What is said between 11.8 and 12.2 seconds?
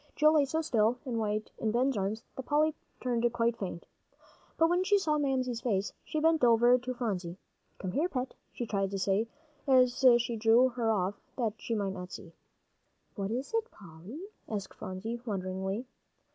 not